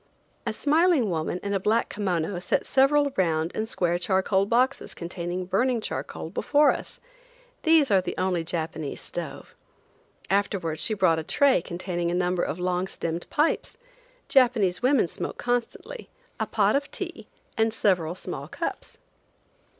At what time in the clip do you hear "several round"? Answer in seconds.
2.65-3.51